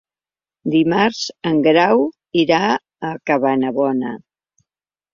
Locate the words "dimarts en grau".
0.75-2.03